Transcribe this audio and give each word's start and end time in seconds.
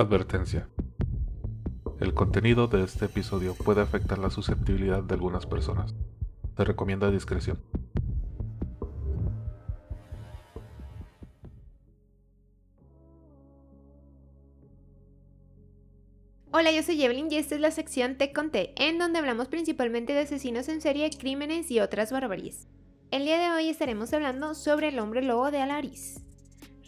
Advertencia. 0.00 0.66
El 2.00 2.14
contenido 2.14 2.68
de 2.68 2.82
este 2.82 3.04
episodio 3.04 3.54
puede 3.54 3.82
afectar 3.82 4.16
la 4.16 4.30
susceptibilidad 4.30 5.02
de 5.02 5.12
algunas 5.12 5.44
personas. 5.44 5.94
Se 6.56 6.64
recomienda 6.64 7.10
discreción. 7.10 7.60
Hola, 16.50 16.72
yo 16.72 16.82
soy 16.82 17.04
Evelyn 17.04 17.30
y 17.30 17.36
esta 17.36 17.56
es 17.56 17.60
la 17.60 17.70
sección 17.70 18.16
Te 18.16 18.32
Conté, 18.32 18.72
en 18.78 18.96
donde 18.96 19.18
hablamos 19.18 19.48
principalmente 19.48 20.14
de 20.14 20.20
asesinos 20.20 20.70
en 20.70 20.80
serie, 20.80 21.10
crímenes 21.10 21.70
y 21.70 21.80
otras 21.80 22.10
barbaries. 22.10 22.68
El 23.10 23.26
día 23.26 23.38
de 23.38 23.54
hoy 23.54 23.68
estaremos 23.68 24.14
hablando 24.14 24.54
sobre 24.54 24.88
el 24.88 24.98
hombre 24.98 25.20
lobo 25.20 25.50
de 25.50 25.60
Alaris. 25.60 26.24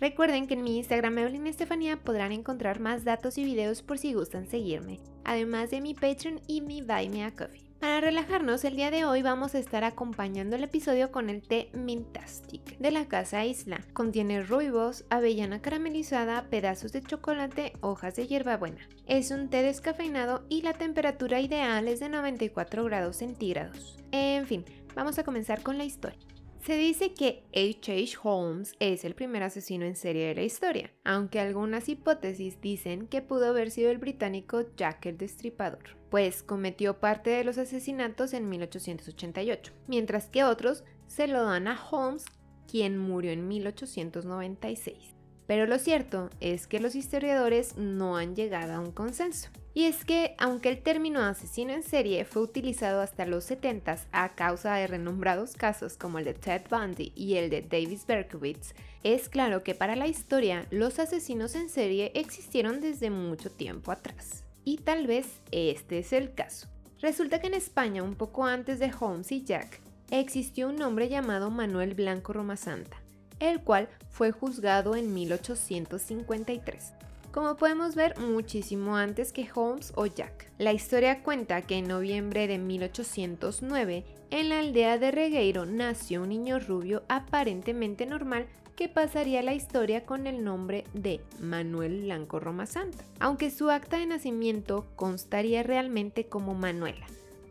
Recuerden 0.02 0.48
que 0.48 0.55
en 0.55 0.65
mi 0.65 0.79
Instagram 0.79 1.16
Evelyn 1.16 1.47
Estefanía 1.47 1.97
podrán 1.97 2.33
encontrar 2.33 2.80
más 2.80 3.05
datos 3.05 3.38
y 3.38 3.45
videos 3.45 3.83
por 3.83 3.98
si 3.98 4.15
gustan 4.15 4.48
seguirme, 4.48 4.98
además 5.23 5.70
de 5.70 5.80
mi 5.80 5.95
Patreon 5.95 6.41
y 6.48 6.61
mi 6.61 6.83
Buy 6.83 7.09
Me 7.09 7.23
a 7.23 7.30
Coffee. 7.30 7.62
Para 7.78 8.01
relajarnos, 8.01 8.65
el 8.65 8.75
día 8.75 8.91
de 8.91 9.05
hoy 9.05 9.23
vamos 9.23 9.55
a 9.55 9.61
estar 9.61 9.84
acompañando 9.84 10.56
el 10.56 10.65
episodio 10.65 11.12
con 11.12 11.30
el 11.30 11.41
té 11.41 11.70
Mintastic 11.75 12.78
de 12.78 12.91
la 12.91 13.06
Casa 13.06 13.45
Isla. 13.45 13.80
Contiene 13.92 14.42
ruibos, 14.42 15.05
avellana 15.09 15.62
caramelizada, 15.62 16.48
pedazos 16.50 16.91
de 16.91 17.03
chocolate, 17.03 17.75
hojas 17.80 18.16
de 18.16 18.27
hierbabuena. 18.27 18.89
Es 19.06 19.30
un 19.30 19.50
té 19.50 19.62
descafeinado 19.62 20.45
y 20.48 20.62
la 20.62 20.73
temperatura 20.73 21.41
ideal 21.41 21.87
es 21.87 22.00
de 22.00 22.09
94 22.09 22.83
grados 22.83 23.19
centígrados. 23.19 23.98
En 24.11 24.47
fin, 24.47 24.64
vamos 24.97 25.20
a 25.20 25.23
comenzar 25.23 25.62
con 25.62 25.78
la 25.78 25.84
historia. 25.84 26.19
Se 26.65 26.77
dice 26.77 27.12
que 27.12 27.43
H.H. 27.52 28.19
Holmes 28.23 28.77
es 28.79 29.05
el 29.05 29.16
primer 29.16 29.43
asesino 29.43 29.84
en 29.84 29.97
serie 29.97 30.29
de 30.29 30.37
la 30.37 30.43
historia, 30.45 30.93
aunque 31.03 31.41
algunas 31.41 31.89
hipótesis 31.89 32.61
dicen 32.61 33.09
que 33.09 33.20
pudo 33.20 33.47
haber 33.47 33.73
sido 33.73 33.91
el 33.91 33.98
británico 33.98 34.62
Jack 34.77 35.06
el 35.06 35.19
Destripador, 35.19 35.97
pues 36.09 36.45
cometió 36.45 37.00
parte 37.00 37.31
de 37.31 37.42
los 37.42 37.59
asesinatos 37.59 38.33
en 38.33 38.48
1888, 38.48 39.72
mientras 39.89 40.28
que 40.28 40.45
otros 40.45 40.84
se 41.09 41.27
lo 41.27 41.42
dan 41.42 41.67
a 41.67 41.77
Holmes, 41.91 42.27
quien 42.70 42.97
murió 42.97 43.33
en 43.33 43.48
1896. 43.48 45.17
Pero 45.47 45.67
lo 45.67 45.79
cierto 45.79 46.31
es 46.41 46.67
que 46.67 46.81
los 46.81 46.95
historiadores 46.95 47.77
no 47.77 48.17
han 48.17 48.37
llegado 48.37 48.75
a 48.75 48.81
un 48.81 48.93
consenso. 48.93 49.51
Y 49.75 49.84
es 49.84 50.05
que, 50.05 50.34
aunque 50.39 50.69
el 50.69 50.83
término 50.83 51.21
asesino 51.21 51.73
en 51.73 51.83
serie 51.83 52.25
fue 52.27 52.43
utilizado 52.43 53.01
hasta 53.01 53.25
los 53.25 53.45
70 53.45 53.97
a 54.12 54.34
causa 54.34 54.75
de 54.75 54.87
renombrados 54.87 55.55
casos 55.55 55.97
como 55.97 56.19
el 56.19 56.27
de 56.27 56.34
Ted 56.34 56.62
Bundy 56.71 57.12
y 57.17 57.37
el 57.37 57.49
de 57.49 57.62
Davis 57.62 58.07
Berkowitz, 58.07 58.75
es 59.03 59.29
claro 59.31 59.62
que 59.62 59.75
para 59.75 59.97
la 59.97 60.07
historia 60.07 60.67
los 60.71 60.99
asesinos 60.99 61.55
en 61.55 61.71
serie 61.71 62.12
existieron 62.15 62.81
desde 62.81 63.11
mucho 63.11 63.51
tiempo 63.51 63.93
atrás. 63.93 64.45
Y 64.65 64.77
tal 64.79 65.06
vez 65.06 65.41
este 65.51 66.01
es 66.01 66.12
el 66.12 66.34
caso. 66.34 66.69
Resulta 67.01 67.41
que 67.41 67.49
en 67.49 67.55
España, 67.55 68.03
un 68.03 68.15
poco 68.15 68.45
antes 68.45 68.79
de 68.79 68.93
Holmes 69.01 69.33
y 69.33 69.43
Jack, 69.43 69.81
existió 70.11 70.69
un 70.69 70.81
hombre 70.83 71.09
llamado 71.09 71.51
Manuel 71.51 71.95
Blanco 71.95 72.33
Romasanta, 72.33 73.02
el 73.43 73.61
cual 73.61 73.89
fue 74.09 74.33
juzgado 74.33 74.97
en 74.97 75.12
1853 75.12 76.93
como 77.33 77.57
podemos 77.57 77.95
ver 77.95 78.19
muchísimo 78.19 78.97
antes 78.97 79.33
que 79.33 79.49
Holmes 79.53 79.93
o 79.97 80.05
Jack. 80.07 80.53
La 80.59 80.75
historia 80.75 81.23
cuenta 81.23 81.62
que 81.62 81.79
en 81.79 81.89
noviembre 81.89 82.47
de 82.47 82.59
1809, 82.59 84.05
en 84.31 84.49
la 84.51 84.59
aldea 84.59 84.99
de 84.99 85.11
Regueiro 85.11 85.65
nació 85.65 86.23
un 86.23 86.29
niño 86.29 86.61
rubio 86.61 87.03
aparentemente 87.09 88.05
normal 88.05 88.47
que 88.77 88.89
pasaría 88.89 89.43
la 89.43 89.55
historia 89.55 90.05
con 90.05 90.27
el 90.27 90.45
nombre 90.45 90.84
de 90.93 91.21
Manuel 91.41 92.03
Blanco 92.03 92.39
Roma 92.39 92.67
Santa, 92.67 93.05
aunque 93.19 93.51
su 93.51 93.71
acta 93.71 93.99
de 93.99 94.06
nacimiento 94.06 94.87
constaría 94.97 95.62
realmente 95.62 96.27
como 96.27 96.55
Manuela, 96.55 97.06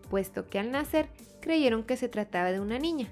puesto 0.09 0.47
que 0.47 0.59
al 0.59 0.71
nacer 0.71 1.09
creyeron 1.39 1.83
que 1.83 1.97
se 1.97 2.07
trataba 2.07 2.51
de 2.51 2.59
una 2.59 2.77
niña. 2.77 3.11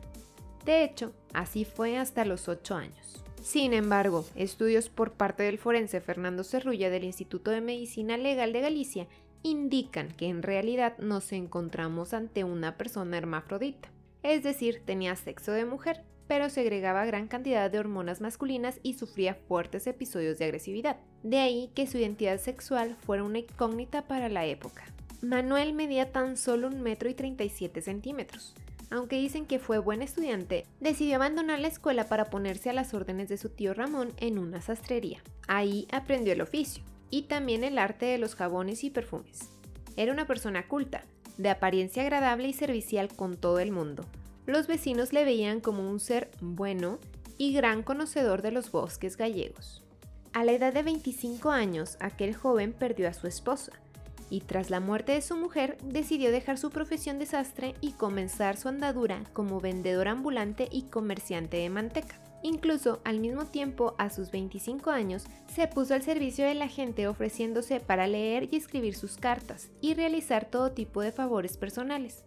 De 0.69 0.83
hecho, 0.83 1.13
así 1.33 1.65
fue 1.65 1.97
hasta 1.97 2.25
los 2.25 2.47
8 2.47 2.75
años. 2.75 3.25
Sin 3.41 3.73
embargo, 3.73 4.23
estudios 4.35 4.87
por 4.87 5.13
parte 5.13 5.41
del 5.41 5.57
forense 5.57 5.99
Fernando 5.99 6.43
Cerrulla 6.43 6.91
del 6.91 7.05
Instituto 7.05 7.49
de 7.49 7.59
Medicina 7.59 8.17
Legal 8.17 8.53
de 8.53 8.61
Galicia 8.61 9.07
indican 9.41 10.09
que 10.09 10.27
en 10.27 10.43
realidad 10.43 10.95
nos 10.99 11.31
encontramos 11.31 12.13
ante 12.13 12.43
una 12.43 12.77
persona 12.77 13.17
hermafrodita, 13.17 13.89
es 14.21 14.43
decir, 14.43 14.83
tenía 14.85 15.15
sexo 15.15 15.53
de 15.53 15.65
mujer, 15.65 16.03
pero 16.27 16.51
segregaba 16.51 17.03
gran 17.03 17.27
cantidad 17.27 17.71
de 17.71 17.79
hormonas 17.79 18.21
masculinas 18.21 18.79
y 18.83 18.93
sufría 18.93 19.33
fuertes 19.33 19.87
episodios 19.87 20.37
de 20.37 20.45
agresividad. 20.45 20.97
De 21.23 21.39
ahí 21.39 21.71
que 21.73 21.87
su 21.87 21.97
identidad 21.97 22.39
sexual 22.39 22.95
fuera 22.95 23.23
una 23.23 23.39
incógnita 23.39 24.07
para 24.07 24.29
la 24.29 24.45
época. 24.45 24.83
Manuel 25.23 25.73
medía 25.73 26.11
tan 26.11 26.37
solo 26.37 26.67
un 26.67 26.81
metro 26.81 27.09
y 27.09 27.15
37 27.15 27.81
centímetros, 27.81 28.53
aunque 28.91 29.17
dicen 29.17 29.45
que 29.45 29.59
fue 29.59 29.77
buen 29.77 30.01
estudiante, 30.01 30.65
decidió 30.79 31.15
abandonar 31.15 31.59
la 31.59 31.67
escuela 31.67 32.05
para 32.05 32.25
ponerse 32.25 32.69
a 32.69 32.73
las 32.73 32.93
órdenes 32.93 33.29
de 33.29 33.37
su 33.37 33.49
tío 33.49 33.73
Ramón 33.73 34.13
en 34.17 34.39
una 34.39 34.61
sastrería. 34.61 35.21
Ahí 35.47 35.87
aprendió 35.91 36.33
el 36.33 36.41
oficio 36.41 36.83
y 37.09 37.23
también 37.23 37.63
el 37.63 37.77
arte 37.77 38.05
de 38.05 38.17
los 38.17 38.35
jabones 38.35 38.83
y 38.83 38.89
perfumes. 38.89 39.49
Era 39.95 40.11
una 40.11 40.27
persona 40.27 40.67
culta, 40.67 41.03
de 41.37 41.49
apariencia 41.49 42.03
agradable 42.03 42.47
y 42.47 42.53
servicial 42.53 43.09
con 43.15 43.37
todo 43.37 43.59
el 43.59 43.71
mundo. 43.71 44.05
Los 44.45 44.67
vecinos 44.67 45.13
le 45.13 45.23
veían 45.23 45.61
como 45.61 45.89
un 45.89 45.99
ser 45.99 46.29
bueno 46.41 46.99
y 47.37 47.53
gran 47.53 47.83
conocedor 47.83 48.41
de 48.41 48.51
los 48.51 48.71
bosques 48.71 49.15
gallegos. 49.15 49.83
A 50.33 50.43
la 50.43 50.51
edad 50.51 50.73
de 50.73 50.83
25 50.83 51.49
años, 51.49 51.97
aquel 51.99 52.35
joven 52.35 52.73
perdió 52.73 53.07
a 53.07 53.13
su 53.13 53.25
esposa, 53.25 53.71
y 54.29 54.41
tras 54.41 54.69
la 54.69 54.79
muerte 54.79 55.13
de 55.13 55.21
su 55.21 55.35
mujer 55.35 55.77
decidió 55.83 56.31
dejar 56.31 56.57
su 56.57 56.69
profesión 56.69 57.19
de 57.19 57.25
sastre 57.25 57.75
y 57.81 57.91
comenzar 57.93 58.57
su 58.57 58.67
andadura 58.67 59.23
como 59.33 59.59
vendedor 59.59 60.07
ambulante 60.07 60.67
y 60.71 60.83
comerciante 60.83 61.57
de 61.57 61.69
manteca. 61.69 62.19
Incluso 62.41 63.01
al 63.03 63.19
mismo 63.19 63.45
tiempo, 63.45 63.95
a 63.97 64.09
sus 64.09 64.31
25 64.31 64.91
años, 64.91 65.25
se 65.53 65.67
puso 65.67 65.93
al 65.93 66.03
servicio 66.03 66.45
de 66.45 66.53
la 66.53 66.69
gente 66.69 67.07
ofreciéndose 67.07 67.79
para 67.79 68.07
leer 68.07 68.47
y 68.51 68.55
escribir 68.55 68.95
sus 68.95 69.17
cartas 69.17 69.69
y 69.81 69.93
realizar 69.93 70.45
todo 70.45 70.71
tipo 70.71 71.01
de 71.01 71.11
favores 71.11 71.57
personales. 71.57 72.23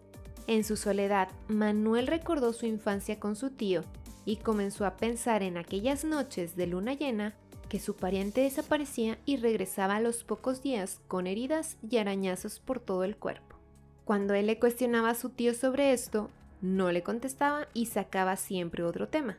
En 0.47 0.65
su 0.65 0.77
soledad, 0.77 1.29
Manuel 1.49 2.09
recordó 2.09 2.53
su 2.53 2.67
infancia 2.67 3.19
con 3.19 3.37
su 3.37 3.51
tío 3.51 3.85
y 4.25 4.37
comenzó 4.37 4.85
a 4.85 4.97
pensar 4.97 5.43
en 5.43 5.57
aquellas 5.57 6.05
noches 6.05 6.57
de 6.57 6.67
luna 6.67 6.95
llena 6.95 7.35
que 7.73 7.81
su 7.81 7.97
pariente 7.97 8.43
desaparecía 8.43 9.17
y 9.25 9.39
regresaba 9.39 9.97
a 9.97 10.01
los 10.01 10.25
pocos 10.25 10.63
días 10.63 11.01
con 11.09 11.27
heridas 11.27 11.79
y 11.89 11.97
arañazos 11.97 12.61
por 12.61 12.81
todo 12.81 13.03
el 13.03 13.17
cuerpo. 13.17 13.57
Cuando 14.05 14.35
él 14.35 14.47
le 14.47 14.59
cuestionaba 14.59 15.09
a 15.09 15.15
su 15.15 15.31
tío 15.31 15.55
sobre 15.55 15.95
esto, 15.95 16.29
no 16.61 16.93
le 16.93 17.03
contestaba 17.03 17.69
y 17.73 17.87
sacaba 17.87 18.37
siempre 18.37 18.83
otro 18.83 19.09
tema. 19.09 19.39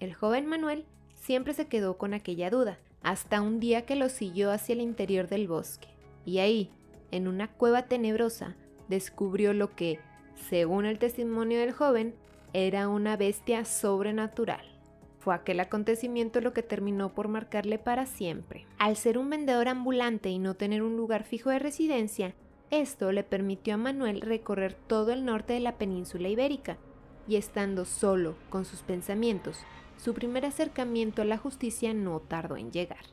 El 0.00 0.14
joven 0.14 0.46
Manuel 0.46 0.86
siempre 1.14 1.52
se 1.52 1.66
quedó 1.66 1.98
con 1.98 2.14
aquella 2.14 2.48
duda, 2.48 2.78
hasta 3.02 3.42
un 3.42 3.60
día 3.60 3.84
que 3.84 3.96
lo 3.96 4.08
siguió 4.08 4.50
hacia 4.50 4.72
el 4.72 4.80
interior 4.80 5.28
del 5.28 5.46
bosque, 5.46 5.88
y 6.24 6.38
ahí, 6.38 6.70
en 7.10 7.28
una 7.28 7.48
cueva 7.48 7.82
tenebrosa, 7.82 8.56
descubrió 8.88 9.52
lo 9.52 9.76
que, 9.76 10.00
según 10.48 10.86
el 10.86 10.98
testimonio 10.98 11.60
del 11.60 11.72
joven, 11.72 12.14
era 12.54 12.88
una 12.88 13.18
bestia 13.18 13.66
sobrenatural. 13.66 14.71
Fue 15.22 15.36
aquel 15.36 15.60
acontecimiento 15.60 16.40
lo 16.40 16.52
que 16.52 16.64
terminó 16.64 17.14
por 17.14 17.28
marcarle 17.28 17.78
para 17.78 18.06
siempre. 18.06 18.66
Al 18.78 18.96
ser 18.96 19.18
un 19.18 19.30
vendedor 19.30 19.68
ambulante 19.68 20.30
y 20.30 20.40
no 20.40 20.54
tener 20.54 20.82
un 20.82 20.96
lugar 20.96 21.22
fijo 21.22 21.50
de 21.50 21.60
residencia, 21.60 22.34
esto 22.72 23.12
le 23.12 23.22
permitió 23.22 23.74
a 23.74 23.76
Manuel 23.76 24.20
recorrer 24.20 24.74
todo 24.74 25.12
el 25.12 25.24
norte 25.24 25.52
de 25.52 25.60
la 25.60 25.78
península 25.78 26.28
ibérica, 26.28 26.76
y 27.28 27.36
estando 27.36 27.84
solo 27.84 28.34
con 28.50 28.64
sus 28.64 28.82
pensamientos, 28.82 29.60
su 29.96 30.12
primer 30.12 30.44
acercamiento 30.44 31.22
a 31.22 31.24
la 31.24 31.38
justicia 31.38 31.94
no 31.94 32.18
tardó 32.18 32.56
en 32.56 32.72
llegar. 32.72 33.04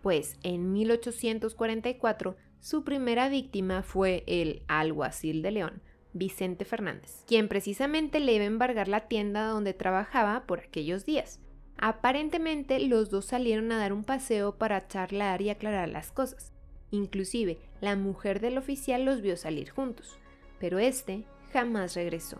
Pues 0.00 0.38
en 0.44 0.72
1844 0.72 2.36
su 2.60 2.84
primera 2.84 3.28
víctima 3.28 3.82
fue 3.82 4.24
el 4.26 4.62
alguacil 4.66 5.42
de 5.42 5.50
León, 5.50 5.82
Vicente 6.14 6.64
Fernández, 6.64 7.24
quien 7.26 7.48
precisamente 7.48 8.20
le 8.20 8.32
iba 8.32 8.44
a 8.44 8.46
embargar 8.46 8.88
la 8.88 9.08
tienda 9.08 9.48
donde 9.48 9.74
trabajaba 9.74 10.44
por 10.46 10.60
aquellos 10.60 11.04
días. 11.04 11.40
Aparentemente 11.76 12.78
los 12.80 13.10
dos 13.10 13.26
salieron 13.26 13.70
a 13.72 13.78
dar 13.78 13.92
un 13.92 14.04
paseo 14.04 14.56
para 14.56 14.86
charlar 14.86 15.42
y 15.42 15.50
aclarar 15.50 15.88
las 15.88 16.12
cosas. 16.12 16.52
Inclusive 16.92 17.58
la 17.80 17.96
mujer 17.96 18.40
del 18.40 18.56
oficial 18.58 19.04
los 19.04 19.20
vio 19.20 19.36
salir 19.36 19.70
juntos, 19.70 20.18
pero 20.60 20.78
este 20.78 21.24
jamás 21.52 21.94
regresó. 21.94 22.38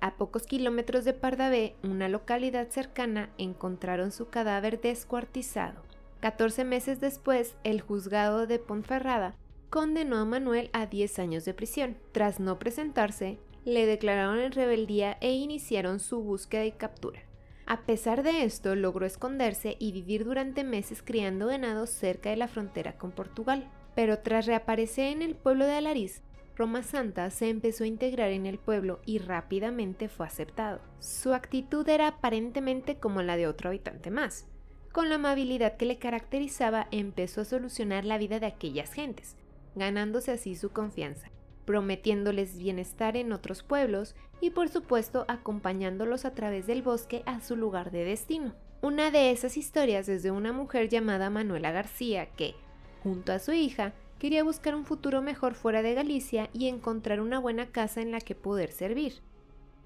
A 0.00 0.16
pocos 0.16 0.48
kilómetros 0.48 1.04
de 1.04 1.12
Pardavé, 1.12 1.76
una 1.84 2.08
localidad 2.08 2.68
cercana, 2.70 3.30
encontraron 3.38 4.10
su 4.10 4.28
cadáver 4.28 4.80
descuartizado. 4.80 5.80
14 6.18 6.64
meses 6.64 7.00
después, 7.00 7.54
el 7.62 7.80
juzgado 7.80 8.48
de 8.48 8.58
Ponferrada 8.58 9.36
condenó 9.72 10.18
a 10.18 10.26
Manuel 10.26 10.68
a 10.74 10.84
10 10.84 11.18
años 11.18 11.46
de 11.46 11.54
prisión. 11.54 11.96
Tras 12.12 12.40
no 12.40 12.58
presentarse, 12.58 13.38
le 13.64 13.86
declararon 13.86 14.38
en 14.38 14.52
rebeldía 14.52 15.16
e 15.22 15.32
iniciaron 15.32 15.98
su 15.98 16.22
búsqueda 16.22 16.66
y 16.66 16.72
captura. 16.72 17.22
A 17.64 17.80
pesar 17.86 18.22
de 18.22 18.44
esto, 18.44 18.74
logró 18.74 19.06
esconderse 19.06 19.76
y 19.78 19.92
vivir 19.92 20.26
durante 20.26 20.62
meses 20.62 21.02
criando 21.02 21.46
ganado 21.46 21.86
cerca 21.86 22.28
de 22.28 22.36
la 22.36 22.48
frontera 22.48 22.98
con 22.98 23.12
Portugal. 23.12 23.66
Pero 23.94 24.18
tras 24.18 24.44
reaparecer 24.44 25.06
en 25.06 25.22
el 25.22 25.36
pueblo 25.36 25.64
de 25.64 25.72
Alariz, 25.72 26.20
Roma 26.54 26.82
Santa 26.82 27.30
se 27.30 27.48
empezó 27.48 27.84
a 27.84 27.86
integrar 27.86 28.30
en 28.30 28.44
el 28.44 28.58
pueblo 28.58 29.00
y 29.06 29.20
rápidamente 29.20 30.10
fue 30.10 30.26
aceptado. 30.26 30.80
Su 30.98 31.32
actitud 31.32 31.88
era 31.88 32.08
aparentemente 32.08 32.96
como 32.96 33.22
la 33.22 33.38
de 33.38 33.46
otro 33.46 33.70
habitante 33.70 34.10
más. 34.10 34.46
Con 34.92 35.08
la 35.08 35.14
amabilidad 35.14 35.78
que 35.78 35.86
le 35.86 35.98
caracterizaba, 35.98 36.88
empezó 36.90 37.40
a 37.40 37.46
solucionar 37.46 38.04
la 38.04 38.18
vida 38.18 38.38
de 38.38 38.46
aquellas 38.46 38.92
gentes, 38.92 39.36
ganándose 39.74 40.32
así 40.32 40.54
su 40.54 40.70
confianza, 40.70 41.30
prometiéndoles 41.64 42.58
bienestar 42.58 43.16
en 43.16 43.32
otros 43.32 43.62
pueblos 43.62 44.14
y 44.40 44.50
por 44.50 44.68
supuesto 44.68 45.24
acompañándolos 45.28 46.24
a 46.24 46.34
través 46.34 46.66
del 46.66 46.82
bosque 46.82 47.22
a 47.26 47.40
su 47.40 47.56
lugar 47.56 47.90
de 47.90 48.04
destino. 48.04 48.54
Una 48.80 49.10
de 49.10 49.30
esas 49.30 49.56
historias 49.56 50.08
es 50.08 50.22
de 50.22 50.30
una 50.30 50.52
mujer 50.52 50.88
llamada 50.88 51.30
Manuela 51.30 51.70
García 51.70 52.26
que, 52.26 52.54
junto 53.02 53.32
a 53.32 53.38
su 53.38 53.52
hija, 53.52 53.92
quería 54.18 54.42
buscar 54.42 54.74
un 54.74 54.84
futuro 54.84 55.22
mejor 55.22 55.54
fuera 55.54 55.82
de 55.82 55.94
Galicia 55.94 56.50
y 56.52 56.68
encontrar 56.68 57.20
una 57.20 57.38
buena 57.38 57.66
casa 57.66 58.02
en 58.02 58.10
la 58.10 58.20
que 58.20 58.34
poder 58.34 58.72
servir. 58.72 59.14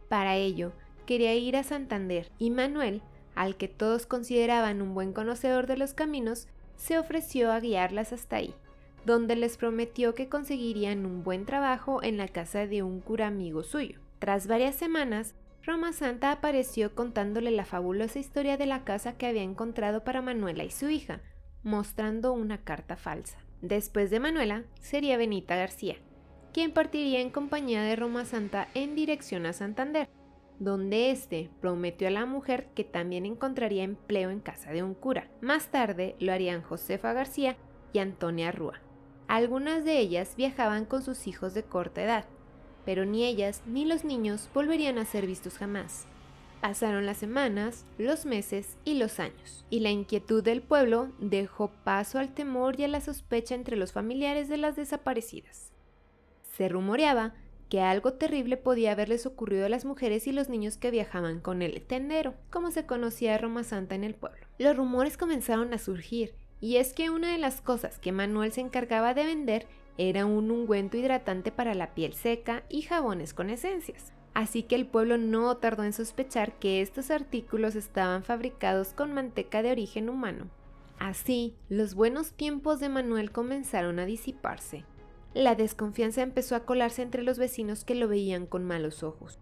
Para 0.09 0.37
ello, 0.37 0.73
quería 1.05 1.35
ir 1.35 1.57
a 1.57 1.63
Santander 1.63 2.31
y 2.39 2.51
Manuel, 2.51 3.03
al 3.35 3.57
que 3.57 3.69
todos 3.69 4.07
consideraban 4.07 4.81
un 4.81 4.95
buen 4.95 5.13
conocedor 5.13 5.67
de 5.67 5.77
los 5.77 5.93
caminos, 5.93 6.49
se 6.77 6.99
ofreció 6.99 7.53
a 7.53 7.61
guiarlas 7.61 8.13
hasta 8.13 8.37
ahí 8.37 8.55
donde 9.07 9.37
les 9.37 9.57
prometió 9.57 10.17
que 10.17 10.29
conseguirían 10.29 11.07
un 11.07 11.23
buen 11.23 11.47
trabajo 11.47 12.03
en 12.03 12.17
la 12.17 12.27
casa 12.27 12.67
de 12.67 12.83
un 12.83 13.01
cura 13.01 13.29
amigo 13.29 13.63
suyo. 13.63 14.01
Tras 14.19 14.49
varias 14.49 14.75
semanas, 14.75 15.37
Roma 15.63 15.93
Santa 15.93 16.33
apareció 16.33 16.93
contándole 16.95 17.53
la 17.53 17.65
fabulosa 17.65 18.19
historia 18.19 18.57
de 18.57 18.67
la 18.67 18.83
casa 18.83 19.17
que 19.17 19.27
había 19.27 19.43
encontrado 19.43 20.03
para 20.03 20.23
Manuela 20.23 20.65
y 20.65 20.71
su 20.73 20.89
hija, 20.89 21.21
mostrando 21.63 22.33
una 22.33 22.59
carta 22.59 22.97
falsa. 22.97 23.39
Después 23.63 24.11
de 24.11 24.19
Manuela, 24.19 24.65
sería 24.81 25.17
Benita 25.17 25.55
García, 25.55 25.97
quien 26.53 26.73
partiría 26.73 27.21
en 27.21 27.31
compañía 27.31 27.83
de 27.83 27.95
Roma 27.95 28.25
Santa 28.25 28.67
en 28.75 28.97
dirección 28.97 29.47
a 29.47 29.53
Santander, 29.53 30.09
donde 30.59 31.13
éste 31.13 31.51
prometió 31.61 32.09
a 32.09 32.11
la 32.11 32.27
mujer 32.27 32.71
que 32.75 32.83
también 32.83 33.25
encontraría 33.25 33.85
empleo 33.85 34.31
en 34.31 34.41
casa 34.41 34.73
de 34.73 34.83
un 34.83 34.95
cura. 34.95 35.31
Más 35.41 35.71
tarde 35.71 36.17
lo 36.19 36.33
harían 36.33 36.63
Josefa 36.63 37.13
García 37.13 37.57
y 37.93 38.01
Antonia 38.01 38.51
Rúa. 38.51 38.86
Algunas 39.29 39.85
de 39.85 39.99
ellas 39.99 40.35
viajaban 40.37 40.85
con 40.85 41.03
sus 41.03 41.27
hijos 41.27 41.53
de 41.53 41.65
corta 41.65 42.03
edad, 42.03 42.25
pero 42.85 43.05
ni 43.05 43.25
ellas 43.25 43.63
ni 43.67 43.85
los 43.85 44.05
niños 44.05 44.49
volverían 44.55 44.99
a 44.99 45.05
ser 45.05 45.27
vistos 45.27 45.59
jamás. 45.59 46.07
Pasaron 46.61 47.07
las 47.07 47.19
semanas, 47.19 47.85
los 47.99 48.25
meses 48.25 48.77
y 48.85 48.95
los 48.95 49.21
años, 49.21 49.65
y 49.69 49.81
la 49.81 49.91
inquietud 49.91 50.43
del 50.43 50.63
pueblo 50.63 51.13
dejó 51.19 51.71
paso 51.85 52.19
al 52.19 52.35
temor 52.35 52.79
y 52.81 52.85
a 52.85 52.89
la 52.89 53.01
sospecha 53.01 53.55
entre 53.55 53.77
los 53.77 53.93
familiares 53.93 54.49
de 54.49 54.57
las 54.57 54.77
desaparecidas. 54.77 55.73
Se 56.57 56.69
rumoreaba 56.69 57.35
que 57.69 57.81
algo 57.81 58.15
terrible 58.15 58.57
podía 58.57 58.93
haberles 58.93 59.27
ocurrido 59.27 59.67
a 59.67 59.69
las 59.69 59.85
mujeres 59.85 60.27
y 60.27 60.33
los 60.33 60.49
niños 60.49 60.77
que 60.77 60.91
viajaban 60.91 61.41
con 61.41 61.63
el 61.63 61.83
tendero, 61.83 62.35
como 62.51 62.71
se 62.71 62.87
conocía 62.87 63.35
a 63.35 63.39
Roma 63.39 63.65
Santa 63.65 63.95
en 63.97 64.05
el 64.05 64.15
pueblo. 64.15 64.47
Los 64.59 64.77
rumores 64.77 65.17
comenzaron 65.17 65.75
a 65.75 65.79
surgir 65.79 66.35
y 66.61 66.77
es 66.77 66.93
que 66.93 67.11
una 67.11 67.33
de 67.33 67.39
las 67.39 67.61
cosas 67.61 67.99
que 67.99 68.13
Manuel 68.13 68.53
se 68.53 68.61
encargaba 68.61 69.15
de 69.15 69.25
vender 69.25 69.67
era 69.99 70.27
un 70.27 70.51
ungüento 70.51 70.97
hidratante 70.97 71.53
para 71.53 71.75
la 71.75 71.95
piel 71.95 72.13
seca 72.13 72.65
y 72.69 72.83
jabones 72.83 73.35
con 73.35 73.51
esencias. 73.51 74.13
Así 74.35 74.63
que 74.63 74.75
el 74.75 74.87
pueblo 74.87 75.17
no 75.17 75.57
tardó 75.57 75.83
en 75.85 75.95
sospechar 75.95 76.59
que 76.59 76.83
estos 76.83 77.11
artículos 77.11 77.75
estaban 77.75 78.23
fabricados 78.23 78.93
con 78.93 79.15
manteca 79.15 79.63
de 79.63 79.71
origen 79.71 80.11
humano. 80.11 80.51
Así, 80.99 81.55
los 81.71 81.95
buenos 81.95 82.33
tiempos 82.33 82.79
de 82.81 82.91
Manuel 82.91 83.31
comenzaron 83.31 83.99
a 83.99 84.05
disiparse. 84.05 84.85
La 85.33 85.55
desconfianza 85.55 86.23
empezó 86.23 86.55
a 86.55 86.65
colarse 86.65 87.03
entre 87.03 87.23
los 87.23 87.39
vecinos 87.39 87.85
que 87.85 87.95
lo 87.95 88.09
veían 88.09 88.47
con 88.47 88.65
malos 88.65 89.03
ojos. 89.03 89.39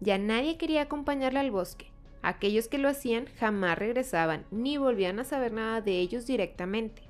Ya 0.00 0.18
nadie 0.18 0.58
quería 0.58 0.82
acompañarle 0.82 1.40
al 1.40 1.50
bosque, 1.50 1.90
Aquellos 2.24 2.68
que 2.68 2.78
lo 2.78 2.88
hacían 2.88 3.26
jamás 3.38 3.78
regresaban 3.78 4.46
ni 4.50 4.78
volvían 4.78 5.20
a 5.20 5.24
saber 5.24 5.52
nada 5.52 5.82
de 5.82 6.00
ellos 6.00 6.26
directamente. 6.26 7.02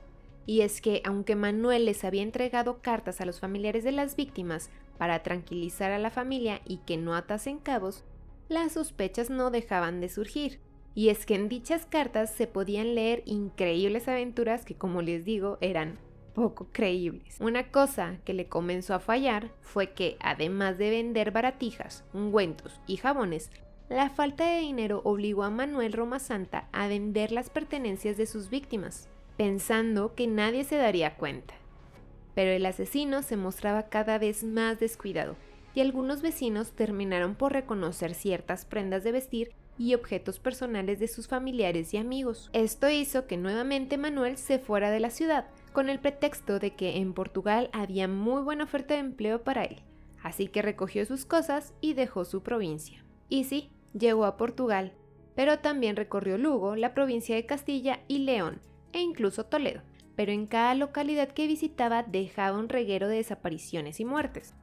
Y 0.44 0.62
es 0.62 0.80
que, 0.80 1.02
aunque 1.04 1.36
Manuel 1.36 1.84
les 1.84 2.02
había 2.02 2.24
entregado 2.24 2.82
cartas 2.82 3.20
a 3.20 3.24
los 3.24 3.38
familiares 3.38 3.84
de 3.84 3.92
las 3.92 4.16
víctimas 4.16 4.70
para 4.98 5.22
tranquilizar 5.22 5.92
a 5.92 6.00
la 6.00 6.10
familia 6.10 6.60
y 6.66 6.78
que 6.78 6.96
no 6.96 7.14
atasen 7.14 7.60
cabos, 7.60 8.02
las 8.48 8.72
sospechas 8.72 9.30
no 9.30 9.52
dejaban 9.52 10.00
de 10.00 10.08
surgir. 10.08 10.58
Y 10.96 11.10
es 11.10 11.26
que 11.26 11.36
en 11.36 11.48
dichas 11.48 11.86
cartas 11.86 12.30
se 12.30 12.48
podían 12.48 12.96
leer 12.96 13.22
increíbles 13.24 14.08
aventuras 14.08 14.64
que, 14.64 14.74
como 14.74 15.00
les 15.00 15.24
digo, 15.24 15.58
eran 15.60 15.96
poco 16.34 16.66
creíbles. 16.72 17.36
Una 17.38 17.70
cosa 17.70 18.18
que 18.24 18.34
le 18.34 18.48
comenzó 18.48 18.94
a 18.94 19.00
fallar 19.00 19.52
fue 19.62 19.92
que, 19.92 20.16
además 20.18 20.76
de 20.76 20.90
vender 20.90 21.30
baratijas, 21.30 22.04
ungüentos 22.12 22.80
y 22.88 22.96
jabones, 22.96 23.52
la 23.88 24.08
falta 24.08 24.46
de 24.46 24.60
dinero 24.60 25.02
obligó 25.04 25.42
a 25.42 25.50
Manuel 25.50 25.92
Roma 25.92 26.18
Santa 26.18 26.68
a 26.72 26.88
vender 26.88 27.32
las 27.32 27.50
pertenencias 27.50 28.16
de 28.16 28.26
sus 28.26 28.48
víctimas, 28.48 29.08
pensando 29.36 30.14
que 30.14 30.26
nadie 30.26 30.64
se 30.64 30.76
daría 30.76 31.16
cuenta. 31.16 31.54
Pero 32.34 32.50
el 32.50 32.64
asesino 32.66 33.22
se 33.22 33.36
mostraba 33.36 33.84
cada 33.84 34.18
vez 34.18 34.42
más 34.42 34.80
descuidado 34.80 35.36
y 35.74 35.80
algunos 35.80 36.22
vecinos 36.22 36.72
terminaron 36.72 37.34
por 37.34 37.52
reconocer 37.52 38.14
ciertas 38.14 38.64
prendas 38.64 39.04
de 39.04 39.12
vestir 39.12 39.52
y 39.76 39.94
objetos 39.94 40.38
personales 40.38 40.98
de 41.00 41.08
sus 41.08 41.26
familiares 41.26 41.92
y 41.92 41.96
amigos. 41.96 42.48
Esto 42.52 42.88
hizo 42.88 43.26
que 43.26 43.36
nuevamente 43.36 43.98
Manuel 43.98 44.38
se 44.38 44.58
fuera 44.58 44.90
de 44.90 45.00
la 45.00 45.10
ciudad, 45.10 45.46
con 45.72 45.90
el 45.90 45.98
pretexto 45.98 46.58
de 46.58 46.74
que 46.74 46.98
en 46.98 47.12
Portugal 47.12 47.70
había 47.72 48.08
muy 48.08 48.42
buena 48.42 48.64
oferta 48.64 48.94
de 48.94 49.00
empleo 49.00 49.42
para 49.42 49.64
él, 49.64 49.82
así 50.22 50.46
que 50.46 50.62
recogió 50.62 51.04
sus 51.06 51.26
cosas 51.26 51.74
y 51.80 51.94
dejó 51.94 52.24
su 52.24 52.42
provincia. 52.42 53.04
Y 53.28 53.44
sí, 53.44 53.70
llegó 53.98 54.24
a 54.24 54.36
Portugal, 54.36 54.92
pero 55.34 55.58
también 55.58 55.96
recorrió 55.96 56.38
Lugo, 56.38 56.76
la 56.76 56.94
provincia 56.94 57.34
de 57.34 57.46
Castilla 57.46 58.00
y 58.08 58.18
León, 58.18 58.60
e 58.92 59.00
incluso 59.00 59.44
Toledo, 59.46 59.82
pero 60.16 60.32
en 60.32 60.46
cada 60.46 60.74
localidad 60.74 61.28
que 61.28 61.46
visitaba 61.46 62.02
dejaba 62.02 62.58
un 62.58 62.68
reguero 62.68 63.08
de 63.08 63.16
desapariciones 63.16 64.00
y 64.00 64.04
muertes. 64.04 64.54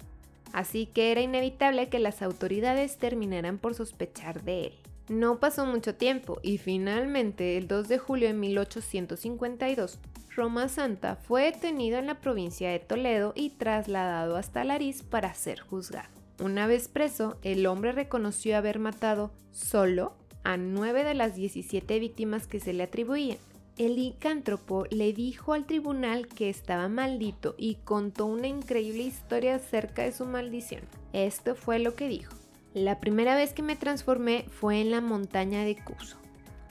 Así 0.54 0.86
que 0.86 1.12
era 1.12 1.22
inevitable 1.22 1.90
que 1.90 2.00
las 2.00 2.22
autoridades 2.22 2.98
terminaran 2.98 3.58
por 3.58 3.74
sospechar 3.74 4.44
de 4.44 4.66
él. 4.66 4.74
No 5.10 5.40
pasó 5.40 5.66
mucho 5.66 5.96
tiempo 5.96 6.40
y 6.42 6.58
finalmente 6.58 7.58
el 7.58 7.68
2 7.68 7.88
de 7.88 7.98
julio 7.98 8.28
de 8.28 8.34
1852, 8.34 10.00
Roma 10.36 10.70
Santa 10.70 11.18
fue 11.18 11.44
detenido 11.44 11.98
en 11.98 12.08
la 12.08 12.22
provincia 12.22 12.70
de 12.70 12.80
Toledo 12.80 13.34
y 13.36 13.50
trasladado 13.50 14.38
hasta 14.38 14.64
Lariz 14.64 15.04
para 15.04 15.34
ser 15.34 15.60
juzgado. 15.60 16.21
Una 16.42 16.66
vez 16.66 16.88
preso, 16.88 17.38
el 17.44 17.68
hombre 17.68 17.92
reconoció 17.92 18.58
haber 18.58 18.80
matado 18.80 19.32
solo 19.52 20.14
a 20.44 20.58
nueve 20.58 21.04
de 21.04 21.14
las 21.14 21.36
17 21.36 22.00
víctimas 22.00 22.48
que 22.48 22.60
se 22.60 22.74
le 22.74 22.82
atribuían. 22.82 23.38
El 23.78 23.96
licántropo 23.96 24.86
le 24.90 25.14
dijo 25.14 25.54
al 25.54 25.68
tribunal 25.68 26.28
que 26.28 26.50
estaba 26.50 26.90
maldito 26.90 27.54
y 27.60 27.76
contó 27.76 28.26
una 28.26 28.48
increíble 28.48 29.04
historia 29.04 29.54
acerca 29.54 30.02
de 30.02 30.14
su 30.14 30.26
maldición. 30.26 30.82
Esto 31.14 31.54
fue 31.54 31.78
lo 31.78 31.94
que 31.94 32.08
dijo. 32.08 32.34
La 32.74 33.00
primera 33.00 33.36
vez 33.36 33.54
que 33.54 33.62
me 33.62 33.76
transformé 33.76 34.46
fue 34.50 34.82
en 34.82 34.90
la 34.90 35.00
montaña 35.00 35.64
de 35.64 35.76
Cuso. 35.76 36.18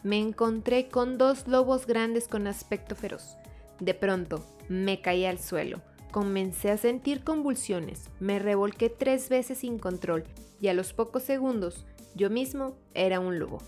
Me 0.02 0.18
encontré 0.18 0.88
con 0.88 1.16
dos 1.16 1.46
lobos 1.46 1.86
grandes 1.86 2.26
con 2.26 2.48
aspecto 2.48 2.96
feroz. 2.96 3.36
De 3.78 3.94
pronto, 3.94 4.44
me 4.68 5.00
caí 5.00 5.26
al 5.26 5.38
suelo. 5.38 5.80
Comencé 6.10 6.72
a 6.72 6.76
sentir 6.76 7.22
convulsiones, 7.22 8.10
me 8.18 8.40
revolqué 8.40 8.88
tres 8.88 9.28
veces 9.28 9.58
sin 9.58 9.78
control 9.78 10.24
y 10.60 10.66
a 10.66 10.74
los 10.74 10.92
pocos 10.92 11.22
segundos 11.22 11.86
yo 12.16 12.30
mismo 12.30 12.76
era 12.94 13.20
un 13.20 13.38
lobo. 13.38 13.58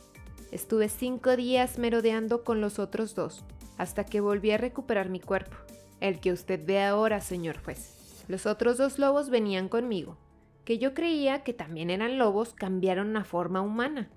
Estuve 0.50 0.88
cinco 0.88 1.36
días 1.36 1.78
merodeando 1.78 2.42
con 2.42 2.60
los 2.60 2.80
otros 2.80 3.14
dos, 3.14 3.44
hasta 3.78 4.04
que 4.04 4.20
volví 4.20 4.50
a 4.50 4.58
recuperar 4.58 5.08
mi 5.08 5.20
cuerpo, 5.20 5.56
el 6.00 6.18
que 6.18 6.32
usted 6.32 6.60
ve 6.66 6.82
ahora, 6.82 7.20
señor 7.20 7.62
juez. 7.62 8.24
Los 8.26 8.46
otros 8.46 8.76
dos 8.76 8.98
lobos 8.98 9.30
venían 9.30 9.68
conmigo, 9.68 10.16
que 10.64 10.78
yo 10.78 10.94
creía 10.94 11.44
que 11.44 11.52
también 11.52 11.90
eran 11.90 12.18
lobos, 12.18 12.54
cambiaron 12.54 13.16
a 13.16 13.22
forma 13.22 13.60
humana. 13.60 14.10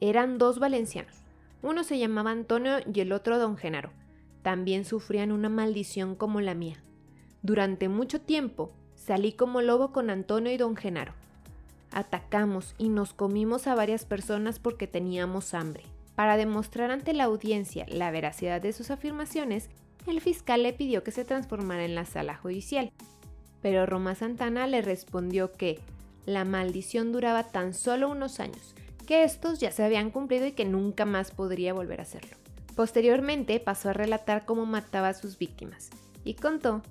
Eran 0.00 0.36
dos 0.36 0.58
valencianos, 0.58 1.14
uno 1.62 1.84
se 1.84 1.96
llamaba 1.96 2.32
Antonio 2.32 2.78
y 2.92 2.98
el 2.98 3.12
otro 3.12 3.38
don 3.38 3.56
Genaro. 3.56 3.92
También 4.42 4.84
sufrían 4.84 5.30
una 5.30 5.48
maldición 5.48 6.16
como 6.16 6.40
la 6.40 6.54
mía. 6.54 6.82
Durante 7.42 7.88
mucho 7.88 8.20
tiempo 8.20 8.72
salí 8.94 9.32
como 9.32 9.62
lobo 9.62 9.92
con 9.92 10.10
Antonio 10.10 10.52
y 10.52 10.56
don 10.56 10.76
Genaro. 10.76 11.12
Atacamos 11.90 12.74
y 12.78 12.88
nos 12.88 13.12
comimos 13.14 13.66
a 13.66 13.74
varias 13.74 14.04
personas 14.04 14.60
porque 14.60 14.86
teníamos 14.86 15.52
hambre. 15.52 15.82
Para 16.14 16.36
demostrar 16.36 16.92
ante 16.92 17.14
la 17.14 17.24
audiencia 17.24 17.84
la 17.88 18.12
veracidad 18.12 18.60
de 18.60 18.72
sus 18.72 18.92
afirmaciones, 18.92 19.70
el 20.06 20.20
fiscal 20.20 20.62
le 20.62 20.72
pidió 20.72 21.02
que 21.02 21.10
se 21.10 21.24
transformara 21.24 21.84
en 21.84 21.96
la 21.96 22.04
sala 22.04 22.36
judicial. 22.36 22.92
Pero 23.60 23.86
Roma 23.86 24.14
Santana 24.14 24.66
le 24.68 24.80
respondió 24.80 25.52
que 25.52 25.80
la 26.26 26.44
maldición 26.44 27.10
duraba 27.10 27.44
tan 27.44 27.74
solo 27.74 28.08
unos 28.08 28.38
años, 28.38 28.74
que 29.06 29.24
estos 29.24 29.58
ya 29.58 29.72
se 29.72 29.82
habían 29.84 30.10
cumplido 30.10 30.46
y 30.46 30.52
que 30.52 30.64
nunca 30.64 31.06
más 31.06 31.32
podría 31.32 31.74
volver 31.74 31.98
a 31.98 32.04
hacerlo. 32.04 32.36
Posteriormente 32.76 33.58
pasó 33.58 33.90
a 33.90 33.94
relatar 33.94 34.44
cómo 34.44 34.64
mataba 34.64 35.08
a 35.08 35.14
sus 35.14 35.38
víctimas 35.38 35.90
y 36.24 36.34
contó 36.34 36.82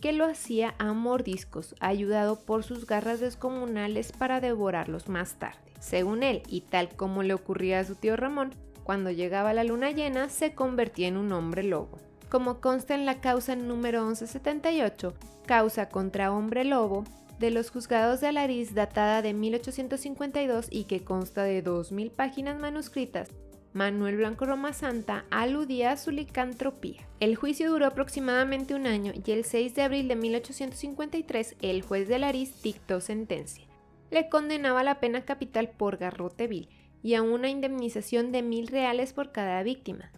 que 0.00 0.12
lo 0.12 0.24
hacía 0.24 0.74
a 0.78 0.92
mordiscos, 0.92 1.74
ayudado 1.80 2.40
por 2.40 2.64
sus 2.64 2.86
garras 2.86 3.20
descomunales 3.20 4.12
para 4.12 4.40
devorarlos 4.40 5.08
más 5.08 5.34
tarde. 5.34 5.58
Según 5.78 6.22
él, 6.22 6.42
y 6.48 6.62
tal 6.62 6.88
como 6.90 7.22
le 7.22 7.34
ocurría 7.34 7.80
a 7.80 7.84
su 7.84 7.94
tío 7.94 8.16
Ramón, 8.16 8.54
cuando 8.82 9.10
llegaba 9.10 9.54
la 9.54 9.64
luna 9.64 9.90
llena 9.90 10.28
se 10.28 10.54
convertía 10.54 11.08
en 11.08 11.16
un 11.16 11.32
hombre 11.32 11.62
lobo. 11.62 11.98
Como 12.28 12.60
consta 12.60 12.94
en 12.94 13.06
la 13.06 13.20
causa 13.20 13.56
número 13.56 14.04
1178, 14.04 15.14
causa 15.46 15.88
contra 15.88 16.32
hombre 16.32 16.64
lobo, 16.64 17.04
de 17.40 17.50
los 17.50 17.70
juzgados 17.70 18.20
de 18.20 18.28
Alariz 18.28 18.74
datada 18.74 19.22
de 19.22 19.32
1852 19.32 20.66
y 20.70 20.84
que 20.84 21.02
consta 21.02 21.42
de 21.42 21.64
2.000 21.64 22.10
páginas 22.10 22.60
manuscritas, 22.60 23.30
Manuel 23.72 24.16
Blanco 24.16 24.46
Roma 24.46 24.72
Santa 24.72 25.24
aludía 25.30 25.92
a 25.92 25.96
su 25.96 26.10
licantropía. 26.10 27.06
El 27.20 27.36
juicio 27.36 27.70
duró 27.70 27.86
aproximadamente 27.86 28.74
un 28.74 28.88
año 28.88 29.12
y 29.24 29.30
el 29.30 29.44
6 29.44 29.76
de 29.76 29.82
abril 29.82 30.08
de 30.08 30.16
1853 30.16 31.54
el 31.62 31.82
juez 31.82 32.08
de 32.08 32.18
Lariz 32.18 32.62
dictó 32.62 33.00
sentencia. 33.00 33.64
Le 34.10 34.28
condenaba 34.28 34.80
a 34.80 34.84
la 34.84 34.98
pena 34.98 35.24
capital 35.24 35.68
por 35.68 35.98
garrote 35.98 36.48
vil 36.48 36.68
y 37.04 37.14
a 37.14 37.22
una 37.22 37.48
indemnización 37.48 38.32
de 38.32 38.42
mil 38.42 38.66
reales 38.66 39.12
por 39.12 39.30
cada 39.30 39.62
víctima. 39.62 40.10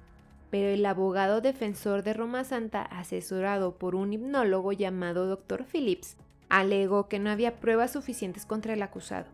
Pero 0.48 0.68
el 0.68 0.86
abogado 0.86 1.42
defensor 1.42 2.02
de 2.02 2.14
Roma 2.14 2.44
Santa, 2.44 2.80
asesorado 2.80 3.76
por 3.76 3.94
un 3.94 4.14
hipnólogo 4.14 4.72
llamado 4.72 5.26
Dr. 5.26 5.66
Phillips, 5.66 6.16
alegó 6.48 7.06
que 7.06 7.18
no 7.18 7.28
había 7.28 7.60
pruebas 7.60 7.92
suficientes 7.92 8.46
contra 8.46 8.72
el 8.72 8.80
acusado 8.80 9.26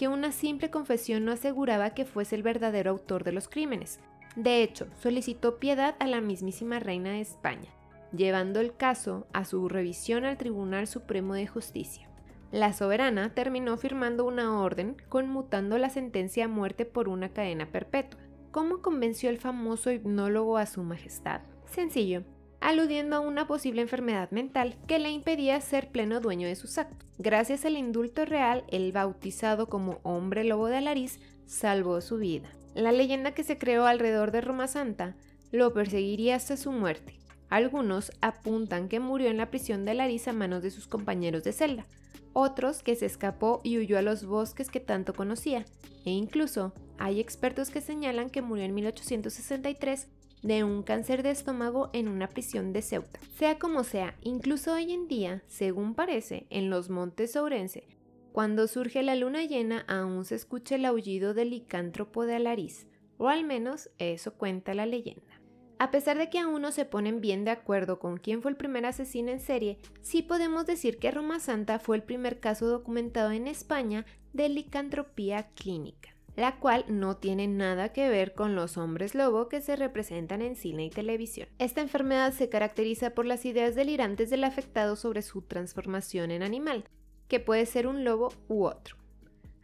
que 0.00 0.08
una 0.08 0.32
simple 0.32 0.70
confesión 0.70 1.26
no 1.26 1.32
aseguraba 1.32 1.90
que 1.90 2.06
fuese 2.06 2.34
el 2.34 2.42
verdadero 2.42 2.90
autor 2.90 3.22
de 3.22 3.32
los 3.32 3.50
crímenes. 3.50 4.00
De 4.34 4.62
hecho, 4.62 4.86
solicitó 4.98 5.58
piedad 5.58 5.94
a 5.98 6.06
la 6.06 6.22
mismísima 6.22 6.78
reina 6.78 7.10
de 7.10 7.20
España, 7.20 7.68
llevando 8.10 8.60
el 8.60 8.74
caso 8.74 9.26
a 9.34 9.44
su 9.44 9.68
revisión 9.68 10.24
al 10.24 10.38
Tribunal 10.38 10.86
Supremo 10.86 11.34
de 11.34 11.46
Justicia. 11.46 12.08
La 12.50 12.72
soberana 12.72 13.34
terminó 13.34 13.76
firmando 13.76 14.24
una 14.24 14.58
orden 14.58 14.96
conmutando 15.10 15.76
la 15.76 15.90
sentencia 15.90 16.46
a 16.46 16.48
muerte 16.48 16.86
por 16.86 17.10
una 17.10 17.34
cadena 17.34 17.66
perpetua. 17.66 18.22
¿Cómo 18.52 18.80
convenció 18.80 19.28
el 19.28 19.36
famoso 19.36 19.90
hipnólogo 19.90 20.56
a 20.56 20.64
su 20.64 20.82
majestad? 20.82 21.42
Sencillo, 21.66 22.24
aludiendo 22.60 23.16
a 23.16 23.20
una 23.20 23.46
posible 23.46 23.82
enfermedad 23.82 24.30
mental 24.30 24.76
que 24.86 24.98
le 24.98 25.10
impedía 25.10 25.60
ser 25.60 25.88
pleno 25.88 26.20
dueño 26.20 26.46
de 26.46 26.56
sus 26.56 26.78
actos. 26.78 27.08
Gracias 27.18 27.64
al 27.64 27.76
indulto 27.76 28.24
real, 28.24 28.64
el 28.68 28.92
bautizado 28.92 29.68
como 29.68 29.98
hombre 30.02 30.44
lobo 30.44 30.66
de 30.66 30.76
Alariz 30.76 31.18
salvó 31.46 32.00
su 32.00 32.18
vida. 32.18 32.50
La 32.74 32.92
leyenda 32.92 33.32
que 33.32 33.44
se 33.44 33.58
creó 33.58 33.86
alrededor 33.86 34.30
de 34.30 34.40
Roma 34.40 34.68
Santa 34.68 35.16
lo 35.50 35.72
perseguiría 35.72 36.36
hasta 36.36 36.56
su 36.56 36.70
muerte. 36.70 37.18
Algunos 37.48 38.12
apuntan 38.20 38.88
que 38.88 39.00
murió 39.00 39.28
en 39.28 39.38
la 39.38 39.50
prisión 39.50 39.84
de 39.84 39.90
Alariz 39.90 40.28
a 40.28 40.32
manos 40.32 40.62
de 40.62 40.70
sus 40.70 40.86
compañeros 40.86 41.42
de 41.42 41.52
celda, 41.52 41.86
otros 42.32 42.82
que 42.82 42.94
se 42.94 43.06
escapó 43.06 43.60
y 43.64 43.78
huyó 43.78 43.98
a 43.98 44.02
los 44.02 44.24
bosques 44.24 44.70
que 44.70 44.78
tanto 44.78 45.14
conocía, 45.14 45.64
e 46.04 46.10
incluso 46.10 46.72
hay 46.98 47.18
expertos 47.18 47.70
que 47.70 47.80
señalan 47.80 48.30
que 48.30 48.42
murió 48.42 48.64
en 48.64 48.74
1863 48.74 50.06
de 50.42 50.64
un 50.64 50.82
cáncer 50.82 51.22
de 51.22 51.30
estómago 51.30 51.90
en 51.92 52.08
una 52.08 52.28
prisión 52.28 52.72
de 52.72 52.82
Ceuta. 52.82 53.20
Sea 53.36 53.58
como 53.58 53.84
sea, 53.84 54.16
incluso 54.22 54.72
hoy 54.72 54.92
en 54.92 55.08
día, 55.08 55.42
según 55.46 55.94
parece, 55.94 56.46
en 56.50 56.70
los 56.70 56.90
montes 56.90 57.36
Ourense, 57.36 57.86
cuando 58.32 58.68
surge 58.68 59.02
la 59.02 59.16
luna 59.16 59.44
llena 59.44 59.84
aún 59.88 60.24
se 60.24 60.36
escucha 60.36 60.76
el 60.76 60.84
aullido 60.84 61.34
del 61.34 61.50
licántropo 61.50 62.26
de 62.26 62.36
Alariz, 62.36 62.86
o 63.18 63.28
al 63.28 63.44
menos 63.44 63.90
eso 63.98 64.34
cuenta 64.34 64.72
la 64.72 64.86
leyenda. 64.86 65.40
A 65.78 65.90
pesar 65.90 66.18
de 66.18 66.28
que 66.28 66.38
aún 66.38 66.62
no 66.62 66.72
se 66.72 66.84
ponen 66.84 67.20
bien 67.20 67.44
de 67.44 67.50
acuerdo 67.50 67.98
con 67.98 68.18
quién 68.18 68.42
fue 68.42 68.50
el 68.50 68.56
primer 68.56 68.86
asesino 68.86 69.30
en 69.30 69.40
serie, 69.40 69.78
sí 70.02 70.22
podemos 70.22 70.66
decir 70.66 70.98
que 70.98 71.10
Roma 71.10 71.40
Santa 71.40 71.78
fue 71.78 71.96
el 71.96 72.02
primer 72.02 72.38
caso 72.38 72.66
documentado 72.66 73.30
en 73.32 73.46
España 73.46 74.04
de 74.32 74.48
licantropía 74.48 75.48
clínica 75.54 76.14
la 76.36 76.58
cual 76.58 76.84
no 76.88 77.16
tiene 77.16 77.46
nada 77.46 77.92
que 77.92 78.08
ver 78.08 78.34
con 78.34 78.54
los 78.54 78.76
hombres 78.76 79.14
lobo 79.14 79.48
que 79.48 79.60
se 79.60 79.76
representan 79.76 80.42
en 80.42 80.56
cine 80.56 80.86
y 80.86 80.90
televisión. 80.90 81.48
Esta 81.58 81.80
enfermedad 81.80 82.32
se 82.32 82.48
caracteriza 82.48 83.10
por 83.10 83.26
las 83.26 83.44
ideas 83.44 83.74
delirantes 83.74 84.30
del 84.30 84.44
afectado 84.44 84.96
sobre 84.96 85.22
su 85.22 85.42
transformación 85.42 86.30
en 86.30 86.42
animal, 86.42 86.84
que 87.28 87.40
puede 87.40 87.66
ser 87.66 87.86
un 87.86 88.04
lobo 88.04 88.32
u 88.48 88.64
otro. 88.64 88.96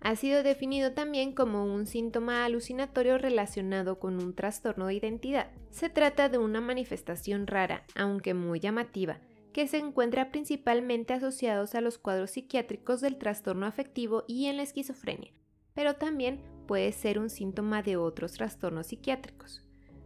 Ha 0.00 0.14
sido 0.14 0.42
definido 0.42 0.92
también 0.92 1.32
como 1.32 1.64
un 1.64 1.86
síntoma 1.86 2.44
alucinatorio 2.44 3.18
relacionado 3.18 3.98
con 3.98 4.22
un 4.22 4.34
trastorno 4.34 4.86
de 4.86 4.94
identidad. 4.94 5.50
Se 5.70 5.88
trata 5.88 6.28
de 6.28 6.38
una 6.38 6.60
manifestación 6.60 7.46
rara, 7.46 7.84
aunque 7.94 8.34
muy 8.34 8.60
llamativa, 8.60 9.18
que 9.52 9.66
se 9.66 9.78
encuentra 9.78 10.30
principalmente 10.30 11.14
asociados 11.14 11.74
a 11.74 11.80
los 11.80 11.98
cuadros 11.98 12.32
psiquiátricos 12.32 13.00
del 13.00 13.16
trastorno 13.16 13.66
afectivo 13.66 14.24
y 14.28 14.46
en 14.46 14.58
la 14.58 14.62
esquizofrenia, 14.62 15.32
pero 15.74 15.94
también 15.94 16.40
puede 16.66 16.92
ser 16.92 17.18
un 17.18 17.30
síntoma 17.30 17.82
de 17.82 17.96
otros 17.96 18.32
trastornos 18.32 18.88
psiquiátricos. 18.88 19.62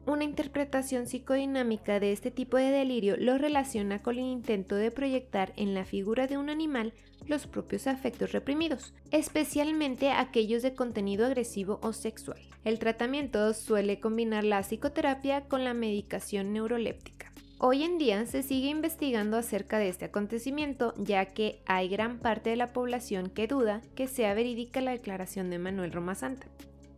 Una 0.06 0.24
interpretación 0.24 1.06
psicodinámica 1.06 2.00
de 2.00 2.12
este 2.12 2.30
tipo 2.30 2.56
de 2.56 2.70
delirio 2.70 3.16
lo 3.18 3.38
relaciona 3.38 3.98
con 4.00 4.18
el 4.18 4.24
intento 4.24 4.74
de 4.74 4.90
proyectar 4.90 5.52
en 5.56 5.74
la 5.74 5.84
figura 5.84 6.26
de 6.26 6.38
un 6.38 6.48
animal 6.48 6.94
los 7.26 7.46
propios 7.46 7.86
afectos 7.86 8.32
reprimidos, 8.32 8.94
especialmente 9.10 10.10
aquellos 10.10 10.62
de 10.62 10.74
contenido 10.74 11.26
agresivo 11.26 11.78
o 11.82 11.92
sexual. 11.92 12.40
El 12.64 12.78
tratamiento 12.78 13.52
suele 13.54 14.00
combinar 14.00 14.44
la 14.44 14.62
psicoterapia 14.62 15.42
con 15.42 15.64
la 15.64 15.74
medicación 15.74 16.52
neuroléptica. 16.52 17.29
Hoy 17.62 17.82
en 17.82 17.98
día 17.98 18.24
se 18.24 18.42
sigue 18.42 18.70
investigando 18.70 19.36
acerca 19.36 19.76
de 19.76 19.90
este 19.90 20.06
acontecimiento, 20.06 20.94
ya 20.96 21.26
que 21.26 21.60
hay 21.66 21.90
gran 21.90 22.18
parte 22.18 22.48
de 22.48 22.56
la 22.56 22.72
población 22.72 23.28
que 23.28 23.46
duda 23.46 23.82
que 23.94 24.08
sea 24.08 24.32
verídica 24.32 24.80
la 24.80 24.92
declaración 24.92 25.50
de 25.50 25.58
Manuel 25.58 25.92
Roma 25.92 26.14
Santa. 26.14 26.46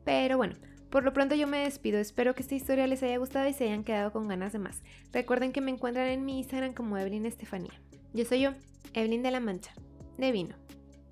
Pero 0.05 0.37
bueno, 0.37 0.55
por 0.89 1.03
lo 1.03 1.13
pronto 1.13 1.35
yo 1.35 1.49
me 1.49 1.65
despido, 1.65 1.99
espero 1.99 2.37
que 2.37 2.43
esta 2.43 2.55
historia 2.55 2.87
les 2.87 3.03
haya 3.03 3.17
gustado 3.17 3.49
y 3.49 3.55
se 3.55 3.65
hayan 3.65 3.83
quedado 3.83 4.13
con 4.13 4.29
ganas 4.29 4.53
de 4.53 4.61
más. 4.61 4.85
Recuerden 5.13 5.51
que 5.51 5.61
me 5.61 5.73
encuentran 5.73 6.07
en 6.07 6.25
mi 6.25 6.39
Instagram 6.39 6.75
como 6.75 6.97
Evelyn 6.97 7.27
Estefanía. 7.27 7.73
Yo 8.15 8.25
soy 8.25 8.43
yo, 8.43 8.53
Evelyn 8.95 9.25
de 9.25 9.33
la 9.33 9.41
Mancha, 9.41 9.73
de 10.17 10.31
vino. 10.31 10.55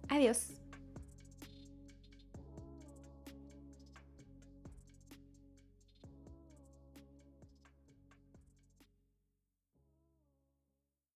Adiós. 0.09 0.60